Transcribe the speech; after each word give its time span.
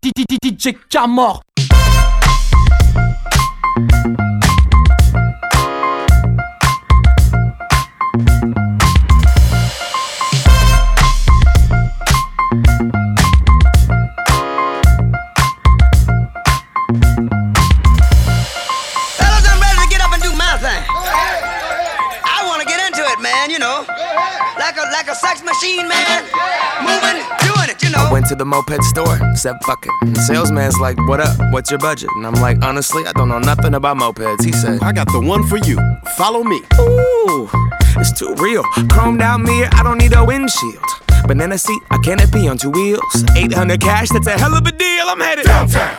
DJ 0.00 0.76
Camor. 0.88 1.40
Fellas, 19.16 19.46
I'm 19.46 19.60
ready 19.60 19.78
to 19.78 19.88
get 19.90 20.00
up 20.00 20.12
and 20.12 20.22
do 20.22 20.30
my 20.36 20.58
thing. 20.58 20.82
I 22.24 22.44
want 22.46 22.62
to 22.62 22.68
get 22.68 22.86
into 22.86 23.02
it, 23.02 23.20
man, 23.20 23.50
you 23.50 23.58
know. 23.58 23.84
Like 24.58 24.76
a 24.76 24.82
like 24.92 25.08
a 25.08 25.14
sex 25.14 25.42
machine, 25.42 25.88
man. 25.88 26.22
Moving, 26.82 27.24
doing 27.78 27.92
it, 27.92 27.96
you 27.96 28.04
know. 28.04 28.12
Went 28.12 28.26
to 28.26 28.34
the 28.34 28.44
moped 28.44 28.82
store, 28.84 29.18
said 29.34 29.56
fuck 29.64 29.84
it. 29.86 29.92
And 30.02 30.16
the 30.16 30.20
salesman's 30.20 30.78
like, 30.78 30.96
what 31.08 31.20
up? 31.20 31.36
What's 31.52 31.70
your 31.70 31.78
budget? 31.78 32.08
And 32.16 32.26
I'm 32.26 32.34
like, 32.34 32.62
honestly, 32.62 33.04
I 33.06 33.12
don't 33.12 33.28
know 33.28 33.38
nothing 33.38 33.74
about 33.74 33.96
mopeds. 33.96 34.44
He 34.44 34.52
said, 34.52 34.82
I 34.82 34.92
got 34.92 35.10
the 35.12 35.20
one 35.20 35.46
for 35.46 35.58
you. 35.58 35.78
Follow 36.16 36.42
me. 36.44 36.62
ooh, 36.80 37.48
it's 37.96 38.12
too 38.18 38.34
real. 38.38 38.62
Chromed 38.88 39.20
out 39.20 39.40
mirror, 39.40 39.68
I 39.72 39.82
don't 39.82 39.98
need 39.98 40.14
a 40.14 40.24
windshield. 40.24 40.84
Banana 41.26 41.58
seat, 41.58 41.82
a 41.90 41.98
canopy 41.98 42.48
on 42.48 42.56
two 42.56 42.70
wheels. 42.70 43.24
800 43.36 43.80
cash, 43.80 44.08
that's 44.10 44.26
a 44.26 44.38
hell 44.38 44.54
of 44.54 44.66
a 44.66 44.72
deal. 44.72 45.06
I'm 45.08 45.20
headed 45.20 45.46
downtown, 45.46 45.96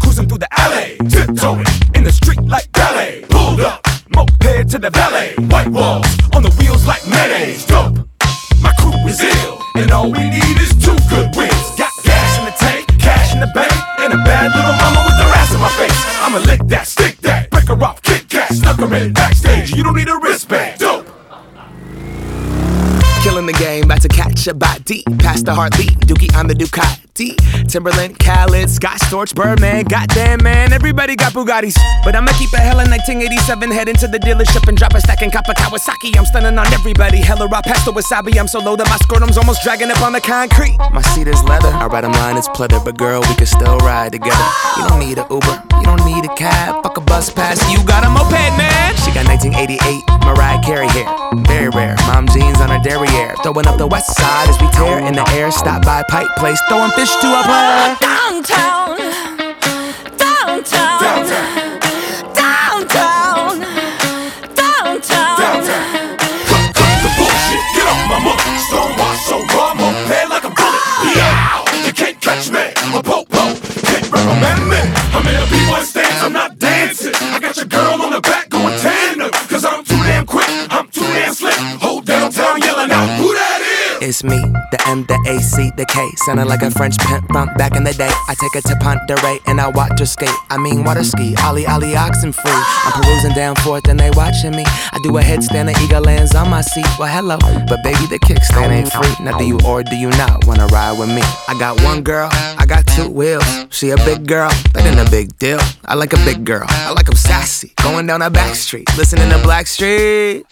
cruising 0.00 0.28
through 0.28 0.38
the 0.38 0.48
alley, 0.60 0.96
tiptoeing 1.08 1.64
in 1.94 2.04
the 2.04 2.12
street 2.12 2.40
like 2.42 2.70
ballet. 2.72 3.24
Pulled 3.30 3.60
up, 3.60 3.80
moped 4.10 4.70
to 4.70 4.78
the 4.78 4.90
valet, 4.90 5.34
white 5.48 5.68
walls 5.68 6.06
on 6.34 6.42
the 6.42 6.50
wheels 6.58 6.85
kick 18.66 18.76
cat, 18.76 18.76
snuck 18.76 18.90
her 18.90 18.96
in 18.96 19.12
backstage. 19.12 19.74
You 19.74 19.84
don't 19.84 19.96
need 19.96 20.08
a 20.08 20.18
wristband. 20.18 20.78
Dope. 20.78 21.06
Killing 23.22 23.46
the 23.46 23.52
game, 23.54 23.84
about 23.84 24.02
to 24.02 24.08
catch 24.08 24.46
a 24.46 24.54
body. 24.54 25.02
Past 25.18 25.46
the 25.46 25.54
heartbeat, 25.54 25.98
Dookie 26.06 26.32
on 26.36 26.46
the 26.46 26.54
Ducati. 26.54 27.34
Timbaland, 27.66 28.18
Khaled, 28.20 28.70
Scott 28.70 29.00
Storch, 29.00 29.34
Birdman. 29.34 29.84
Goddamn, 29.84 30.44
man, 30.44 30.72
everybody 30.72 31.16
got 31.16 31.32
Bugattis. 31.32 31.74
But 32.04 32.14
I'ma 32.14 32.30
keep 32.38 32.52
a 32.52 32.58
hella 32.58 32.86
1987, 32.86 33.70
head 33.72 33.88
into 33.88 34.06
the 34.06 34.18
dealership 34.18 34.68
and 34.68 34.78
drop 34.78 34.94
a 34.94 35.00
stack 35.00 35.22
in 35.22 35.32
Kappa 35.32 35.54
Kawasaki. 35.54 36.16
I'm 36.16 36.24
stunning 36.24 36.56
on 36.56 36.72
everybody. 36.72 37.18
Hella 37.18 37.48
raw 37.48 37.62
pasta 37.62 37.90
wasabi. 37.90 38.38
I'm 38.38 38.46
so 38.46 38.60
low 38.60 38.76
that 38.76 38.88
my 38.88 38.96
scrotum's 38.98 39.36
almost 39.36 39.64
dragging 39.64 39.90
up 39.90 40.00
on 40.02 40.12
the 40.12 40.20
concrete. 40.20 40.78
My 40.92 41.02
seat 41.02 41.26
is 41.26 41.42
leather. 41.42 41.70
I 41.70 41.86
ride 41.86 42.04
a 42.04 42.08
line, 42.08 42.36
it's 42.36 42.48
pleather. 42.50 42.84
But 42.84 42.96
girl, 42.96 43.22
we 43.22 43.34
can 43.34 43.46
still 43.46 43.78
ride 43.78 44.12
together. 44.12 44.46
You 44.76 44.86
don't 44.86 45.00
need 45.00 45.18
a 45.18 45.26
Uber, 45.28 45.62
you 45.80 45.84
don't 45.84 46.04
need 46.04 46.24
a 46.26 46.34
cab. 46.36 46.84
Fuck 46.84 46.98
a 46.98 47.00
bus 47.00 47.30
pass, 47.30 47.58
you 47.72 47.82
got 47.84 48.04
a 48.04 48.08
moped, 48.08 48.30
man. 48.30 48.36
She 48.36 48.46
got 48.46 48.55
1988 49.50 50.02
Mariah 50.26 50.60
Carey 50.62 50.88
hair. 50.88 51.06
Very 51.46 51.68
rare. 51.70 51.94
Mom 52.08 52.26
jeans 52.28 52.60
on 52.60 52.70
her 52.70 52.80
derriere. 52.82 53.34
Throwing 53.42 53.66
up 53.66 53.78
the 53.78 53.86
west 53.86 54.16
side 54.16 54.48
as 54.48 54.58
we 54.60 54.68
tear 54.70 54.98
in 54.98 55.14
the 55.14 55.22
air. 55.30 55.50
Stop 55.52 55.84
by 55.84 56.02
Pike 56.08 56.28
Place, 56.36 56.60
throwing 56.68 56.90
fish 56.92 57.14
to 57.22 57.26
a 57.30 57.42
player. 57.46 57.96
Downtown, 58.02 58.98
downtown, 60.18 60.98
Downtown. 60.98 61.78
downtown, 62.34 63.60
downtown. 64.56 65.38
Cut, 66.50 66.66
cut 66.74 66.96
the 67.06 67.10
bullshit, 67.14 67.64
get 67.74 67.86
off 67.86 68.02
my 68.10 68.18
muck. 68.26 68.40
Stonewash 68.66 69.20
so 69.30 69.38
raw, 69.54 69.74
moped 69.78 70.28
like 70.30 70.44
a 70.44 70.50
bullet. 70.50 70.82
Yeah, 71.14 71.86
you 71.86 71.92
can't 71.92 72.18
catch 72.20 72.50
me. 72.50 72.66
A 72.98 73.02
popo, 73.02 73.35
It's 84.06 84.22
me, 84.22 84.38
the 84.70 84.78
M, 84.86 85.02
the 85.06 85.18
A, 85.26 85.42
C, 85.42 85.72
the 85.76 85.84
K. 85.84 86.08
Sounding 86.26 86.46
like 86.46 86.62
a 86.62 86.70
French 86.70 86.96
pimp 86.96 87.26
from 87.26 87.52
back 87.54 87.74
in 87.74 87.82
the 87.82 87.92
day. 87.92 88.12
I 88.28 88.34
take 88.38 88.54
her 88.54 88.60
to 88.60 88.76
Ponderay 88.78 89.40
and 89.48 89.60
I 89.60 89.66
watch 89.66 89.98
her 89.98 90.06
skate. 90.06 90.30
I 90.48 90.58
mean, 90.58 90.84
water 90.84 91.02
ski, 91.02 91.34
Ollie, 91.42 91.66
Ollie, 91.66 91.96
oxen 91.96 92.30
free. 92.30 92.52
I'm 92.84 93.02
perusing 93.02 93.32
down 93.32 93.56
forth 93.56 93.88
and 93.88 93.98
they 93.98 94.12
watching 94.12 94.52
me. 94.52 94.62
I 94.64 95.00
do 95.02 95.18
a 95.18 95.22
headstand, 95.22 95.74
the 95.74 95.82
eagle 95.82 96.02
lands 96.02 96.36
on 96.36 96.48
my 96.48 96.60
seat. 96.60 96.86
Well, 97.00 97.12
hello, 97.12 97.36
but 97.66 97.82
baby, 97.82 98.06
the 98.06 98.20
kickstand 98.20 98.70
ain't 98.70 98.92
free. 98.92 99.24
Now, 99.24 99.38
do 99.38 99.44
you 99.44 99.58
or 99.66 99.82
do 99.82 99.96
you 99.96 100.10
not 100.10 100.46
wanna 100.46 100.66
ride 100.66 100.96
with 100.96 101.08
me? 101.08 101.22
I 101.48 101.58
got 101.58 101.82
one 101.82 102.02
girl, 102.02 102.28
I 102.30 102.64
got 102.64 102.86
two 102.86 103.10
wheels. 103.10 103.42
She 103.70 103.90
a 103.90 103.96
big 103.96 104.28
girl, 104.28 104.50
that 104.74 104.86
ain't 104.86 105.02
a 105.04 105.10
big 105.10 105.36
deal. 105.38 105.58
I 105.84 105.96
like 105.96 106.12
a 106.12 106.22
big 106.24 106.44
girl, 106.44 106.66
I 106.68 106.92
like 106.92 107.08
'em 107.08 107.16
sassy. 107.16 107.72
Going 107.82 108.06
down 108.06 108.22
a 108.22 108.30
back 108.30 108.54
street, 108.54 108.86
listening 108.96 109.30
to 109.30 109.38
Blackstreet. 109.38 110.44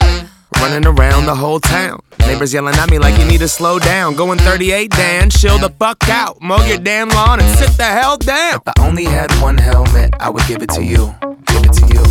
Running 0.65 0.87
around 0.87 1.27
the 1.27 1.35
whole 1.35 1.61
town. 1.61 2.01
Neighbors 2.21 2.55
yelling 2.55 2.75
at 2.77 2.91
me 2.91 2.99
like 2.99 3.19
you 3.19 3.27
need 3.27 3.41
to 3.41 3.49
slow 3.49 3.79
down. 3.79 4.15
Going 4.15 4.39
38, 4.39 4.91
Dan, 4.93 5.29
chill 5.29 5.59
the 5.59 5.69
fuck 5.69 6.09
out. 6.09 6.41
Mow 6.41 6.65
your 6.65 6.79
damn 6.79 7.11
lawn 7.11 7.39
and 7.39 7.59
sit 7.59 7.77
the 7.77 7.85
hell 7.85 8.17
down. 8.17 8.55
If 8.55 8.63
I 8.69 8.73
only 8.81 9.05
had 9.05 9.31
one 9.43 9.59
helmet, 9.59 10.15
I 10.21 10.31
would 10.31 10.43
give 10.47 10.63
it 10.63 10.71
to 10.71 10.83
you. 10.83 11.15
Give 11.21 11.65
it 11.65 11.73
to 11.75 11.87
you. 11.93 12.03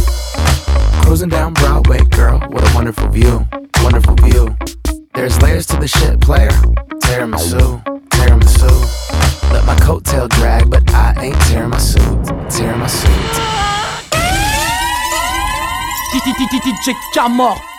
Cruising 1.01 1.29
down 1.29 1.53
Broadway, 1.53 2.03
girl, 2.11 2.37
what 2.51 2.61
a 2.61 2.75
wonderful 2.75 3.09
view. 3.09 3.43
Wonderful 3.81 4.13
view. 4.17 4.55
There's 5.15 5.41
layers 5.41 5.65
to 5.67 5.77
the 5.77 5.87
shit, 5.87 6.21
player. 6.21 6.51
Tiramisu, 7.01 7.81
tiramisu. 8.09 9.51
Let 9.51 9.65
my 9.65 9.75
coattail 9.77 10.29
drag, 10.29 10.69
but 10.69 10.87
I 10.93 11.15
ain't 11.19 11.41
tearing 11.47 11.71
my 11.71 11.79
suit. 11.79 12.23
Tearing 12.51 12.77
my 12.77 12.85
suit. 12.85 13.09
DJ 16.11 16.93
Camor. 17.15 17.72